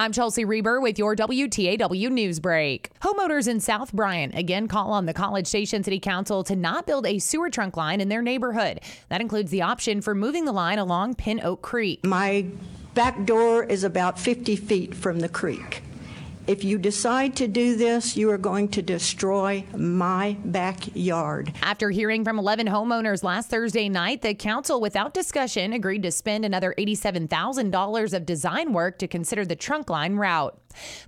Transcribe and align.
I'm 0.00 0.12
Chelsea 0.12 0.46
Reber 0.46 0.80
with 0.80 0.98
your 0.98 1.14
WTAW 1.14 2.10
News 2.10 2.40
Break. 2.40 2.88
Homeowners 3.02 3.46
in 3.46 3.60
South 3.60 3.92
Bryan 3.92 4.34
again 4.34 4.66
call 4.66 4.92
on 4.92 5.04
the 5.04 5.12
College 5.12 5.46
Station 5.46 5.84
City 5.84 6.00
Council 6.00 6.42
to 6.44 6.56
not 6.56 6.86
build 6.86 7.06
a 7.06 7.18
sewer 7.18 7.50
trunk 7.50 7.76
line 7.76 8.00
in 8.00 8.08
their 8.08 8.22
neighborhood. 8.22 8.80
That 9.10 9.20
includes 9.20 9.50
the 9.50 9.60
option 9.60 10.00
for 10.00 10.14
moving 10.14 10.46
the 10.46 10.52
line 10.52 10.78
along 10.78 11.16
Pin 11.16 11.38
Oak 11.44 11.60
Creek. 11.60 12.02
My 12.02 12.46
back 12.94 13.26
door 13.26 13.64
is 13.64 13.84
about 13.84 14.18
50 14.18 14.56
feet 14.56 14.94
from 14.94 15.20
the 15.20 15.28
creek. 15.28 15.82
If 16.46 16.64
you 16.64 16.78
decide 16.78 17.36
to 17.36 17.46
do 17.46 17.76
this, 17.76 18.16
you 18.16 18.30
are 18.30 18.38
going 18.38 18.68
to 18.68 18.82
destroy 18.82 19.64
my 19.76 20.36
backyard. 20.44 21.52
After 21.62 21.90
hearing 21.90 22.24
from 22.24 22.38
11 22.38 22.66
homeowners 22.66 23.22
last 23.22 23.50
Thursday 23.50 23.88
night, 23.88 24.22
the 24.22 24.34
council, 24.34 24.80
without 24.80 25.14
discussion, 25.14 25.72
agreed 25.72 26.02
to 26.02 26.10
spend 26.10 26.44
another 26.44 26.74
$87,000 26.78 28.14
of 28.14 28.26
design 28.26 28.72
work 28.72 28.98
to 28.98 29.06
consider 29.06 29.44
the 29.44 29.54
trunk 29.54 29.90
line 29.90 30.16
route. 30.16 30.58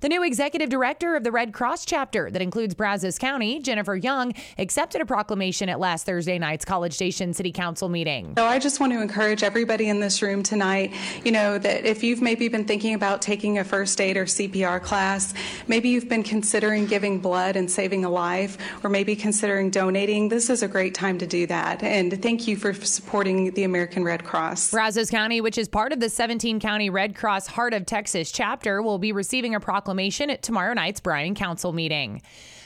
The 0.00 0.08
new 0.08 0.22
executive 0.22 0.68
director 0.68 1.16
of 1.16 1.24
the 1.24 1.32
Red 1.32 1.52
Cross 1.52 1.84
chapter 1.84 2.30
that 2.30 2.42
includes 2.42 2.74
Brazos 2.74 3.18
County, 3.18 3.60
Jennifer 3.60 3.96
Young, 3.96 4.34
accepted 4.58 5.00
a 5.00 5.06
proclamation 5.06 5.68
at 5.68 5.78
last 5.78 6.06
Thursday 6.06 6.38
night's 6.38 6.64
College 6.64 6.92
Station 6.92 7.32
City 7.34 7.52
Council 7.52 7.88
meeting. 7.88 8.34
So 8.36 8.44
I 8.44 8.58
just 8.58 8.80
want 8.80 8.92
to 8.92 9.00
encourage 9.00 9.42
everybody 9.42 9.88
in 9.88 10.00
this 10.00 10.22
room 10.22 10.42
tonight, 10.42 10.92
you 11.24 11.32
know, 11.32 11.58
that 11.58 11.84
if 11.84 12.02
you've 12.02 12.22
maybe 12.22 12.48
been 12.48 12.64
thinking 12.64 12.94
about 12.94 13.22
taking 13.22 13.58
a 13.58 13.64
first 13.64 14.00
aid 14.00 14.16
or 14.16 14.24
CPR 14.24 14.82
class, 14.82 15.34
maybe 15.68 15.88
you've 15.88 16.08
been 16.08 16.22
considering 16.22 16.86
giving 16.86 17.20
blood 17.20 17.56
and 17.56 17.70
saving 17.70 18.04
a 18.04 18.10
life, 18.10 18.58
or 18.82 18.90
maybe 18.90 19.14
considering 19.14 19.70
donating, 19.70 20.28
this 20.28 20.50
is 20.50 20.62
a 20.62 20.68
great 20.68 20.94
time 20.94 21.18
to 21.18 21.26
do 21.26 21.46
that. 21.46 21.82
And 21.82 22.20
thank 22.22 22.46
you 22.46 22.56
for 22.56 22.74
supporting 22.74 23.52
the 23.52 23.64
American 23.64 24.04
Red 24.04 24.24
Cross. 24.24 24.70
Brazos 24.70 25.10
County, 25.10 25.40
which 25.40 25.58
is 25.58 25.68
part 25.68 25.92
of 25.92 26.00
the 26.00 26.08
17 26.08 26.60
county 26.60 26.90
Red 26.90 27.14
Cross 27.14 27.46
Heart 27.48 27.74
of 27.74 27.86
Texas 27.86 28.32
chapter, 28.32 28.82
will 28.82 28.98
be 28.98 29.12
receiving 29.12 29.51
a 29.54 29.60
proclamation 29.60 30.30
at 30.30 30.42
tomorrow 30.42 30.74
night's 30.74 31.00
Bryan 31.00 31.34
Council 31.34 31.72
meeting. 31.72 32.22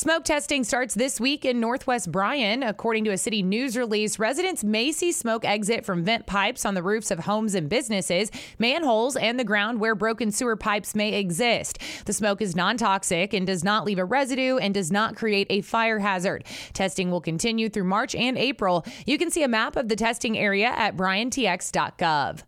Smoke 0.00 0.24
testing 0.24 0.64
starts 0.64 0.94
this 0.94 1.20
week 1.20 1.44
in 1.44 1.60
Northwest 1.60 2.10
Bryan. 2.10 2.62
According 2.62 3.04
to 3.04 3.10
a 3.10 3.18
city 3.18 3.42
news 3.42 3.76
release, 3.76 4.18
residents 4.18 4.64
may 4.64 4.92
see 4.92 5.12
smoke 5.12 5.44
exit 5.44 5.84
from 5.84 6.04
vent 6.04 6.26
pipes 6.26 6.64
on 6.64 6.72
the 6.72 6.82
roofs 6.82 7.10
of 7.10 7.18
homes 7.18 7.54
and 7.54 7.68
businesses, 7.68 8.30
manholes, 8.58 9.14
and 9.16 9.38
the 9.38 9.44
ground 9.44 9.78
where 9.78 9.94
broken 9.94 10.30
sewer 10.30 10.56
pipes 10.56 10.94
may 10.94 11.18
exist. 11.18 11.78
The 12.06 12.14
smoke 12.14 12.40
is 12.40 12.56
non 12.56 12.78
toxic 12.78 13.34
and 13.34 13.46
does 13.46 13.62
not 13.62 13.84
leave 13.84 13.98
a 13.98 14.04
residue 14.06 14.56
and 14.56 14.72
does 14.72 14.90
not 14.90 15.16
create 15.16 15.48
a 15.50 15.60
fire 15.60 15.98
hazard. 15.98 16.44
Testing 16.72 17.10
will 17.10 17.20
continue 17.20 17.68
through 17.68 17.84
March 17.84 18.14
and 18.14 18.38
April. 18.38 18.86
You 19.04 19.18
can 19.18 19.30
see 19.30 19.42
a 19.42 19.48
map 19.48 19.76
of 19.76 19.88
the 19.88 19.96
testing 19.96 20.38
area 20.38 20.68
at 20.68 20.96
bryantx.gov. 20.96 22.42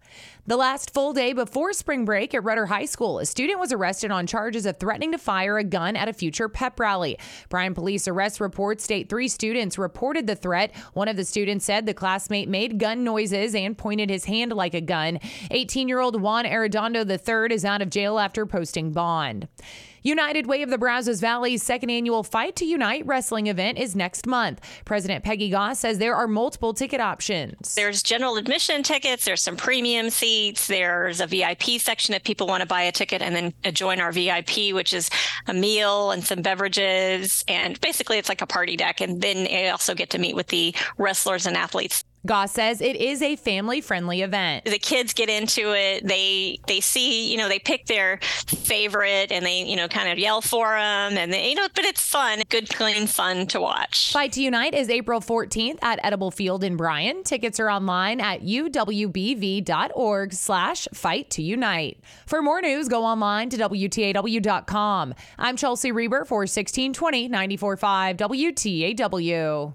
The 0.45 0.57
last 0.57 0.93
full 0.93 1.13
day 1.13 1.33
before 1.33 1.73
spring 1.73 2.05
break 2.05 2.35
at 2.35 2.43
Rudder 2.43 2.67
High 2.67 2.87
School, 2.87 3.21
a 3.21 3.27
student 3.27 3.61
was 3.61 3.73
arrested 3.73 4.11
on 4.11 4.22
charges 4.27 4.67
of 4.67 4.79
threatening 4.79 5.13
to 5.13 5.19
fire 5.19 5.59
a 5.59 5.65
gun 5.65 5.97
at 5.97 6.09
a 6.09 6.13
future 6.13 6.49
pep 6.49 6.79
rally. 6.79 7.19
Bryan 7.49 7.75
police 7.75 8.09
arrest 8.09 8.41
reports 8.41 8.85
state 8.85 9.09
three 9.09 9.29
students 9.29 9.79
reported 9.79 10.27
the 10.27 10.37
threat. 10.37 10.75
One 10.93 11.09
of 11.09 11.17
the 11.17 11.25
students 11.25 11.65
said 11.65 11.87
the 11.87 11.95
classmate 11.95 12.49
made 12.49 12.79
gun 12.79 13.05
noises 13.05 13.55
and 13.55 13.77
pointed 13.77 14.11
his 14.11 14.25
hand 14.25 14.53
like 14.53 14.75
a 14.75 14.81
gun. 14.81 15.19
18 15.51 15.89
year 15.89 16.01
old 16.01 16.21
Juan 16.21 16.45
Arredondo 16.45 17.09
III 17.09 17.55
is 17.55 17.65
out 17.65 17.83
of 17.83 17.91
jail 17.91 18.19
after 18.19 18.47
posting 18.47 18.93
bond. 18.93 19.49
United 20.03 20.47
Way 20.49 20.63
of 20.63 20.71
the 20.71 20.79
Brazos 20.79 21.21
Valley's 21.21 21.63
second 21.63 21.91
annual 21.91 22.25
Fight 22.25 22.57
to 22.57 22.65
Unite 22.65 23.07
wrestling 23.07 23.47
event 23.47 23.79
is 23.79 23.95
next 23.95 24.27
month. 24.27 24.61
President 24.85 25.23
Peggy 25.23 25.49
Goss 25.49 25.79
says 25.79 25.99
there 25.99 26.17
are 26.17 26.27
multiple 26.27 26.75
ticket 26.75 27.01
options. 27.01 27.77
There's 27.77 28.03
general 28.03 28.37
admission 28.37 28.83
tickets, 28.83 29.25
there's 29.25 29.43
some 29.43 29.57
premium 29.57 30.11
seats, 30.11 30.67
there's 30.67 31.21
a 31.21 31.27
VIP 31.27 31.79
section 31.79 32.15
if 32.15 32.25
people 32.25 32.49
want 32.49 32.63
to 32.63 32.67
buy 32.67 32.83
a 32.83 32.93
ticket 32.93 33.23
and 33.23 33.35
then 33.35 33.75
join 33.75 34.01
our 34.01 34.11
VIP, 34.11 34.75
which 34.75 34.93
is 34.93 35.09
a 35.47 35.55
meal 35.55 36.11
and 36.11 36.25
some 36.25 36.43
beverages. 36.43 37.45
And 37.47 37.81
basically, 37.81 38.19
it's 38.19 38.29
like 38.29 38.43
a 38.43 38.47
party 38.47 38.77
deck. 38.77 39.01
And 39.01 39.21
then 39.21 39.45
they 39.45 39.69
also 39.69 39.95
get 39.95 40.11
to 40.11 40.19
meet 40.19 40.35
with 40.35 40.49
the 40.49 40.75
wrestlers 40.99 41.47
and 41.47 41.57
athletes 41.57 42.05
Goss 42.25 42.53
says 42.53 42.81
it 42.81 42.95
is 42.95 43.21
a 43.21 43.35
family-friendly 43.35 44.23
event. 44.23 44.65
The 44.65 44.79
kids 44.79 45.13
get 45.13 45.29
into 45.29 45.73
it. 45.75 46.07
They 46.07 46.61
they 46.69 46.81
see, 46.81 47.33
you 47.33 47.37
know, 47.37 47.49
they 47.49 47.59
pick 47.59 47.87
their 47.87 48.19
favorite 48.47 49.33
and 49.33 49.45
they, 49.45 49.63
you 49.65 49.75
know, 49.75 49.89
kind 49.89 50.09
of 50.09 50.19
yell 50.19 50.41
for 50.41 50.69
them 50.69 51.19
and 51.19 51.33
they, 51.33 51.49
you 51.51 51.57
know, 51.57 51.67
but 51.75 51.85
it's 51.85 52.01
fun, 52.01 52.43
good, 52.49 52.69
clean 52.69 53.09
fun 53.09 53.49
to 53.49 53.61
watch. 53.61 54.13
Fight 54.13 54.33
to 54.33 54.43
Unite 54.43 54.75
is 54.75 54.89
April 54.89 55.21
14th 55.21 55.79
at 55.83 55.99
Edible 56.05 56.31
Field 56.31 56.63
in 56.63 56.77
Bryan. 56.77 57.25
Tickets 57.25 57.59
are 57.59 57.69
online 57.69 58.21
at 58.21 58.43
uwbv.org 58.43 60.33
slash 60.33 60.89
fight 60.95 61.31
to 61.31 61.43
unite. 61.43 62.01
For 62.27 62.41
more 62.41 62.61
news, 62.61 62.89
go 62.89 63.05
online 63.05 63.51
to 63.51 63.57
WTAW.com. 63.57 65.15
I'm 65.39 65.57
Chelsea 65.57 65.91
Reber 65.91 66.25
for 66.25 66.41
1620 66.43 67.29
94.5 67.29 68.17
WTAW. 68.17 69.75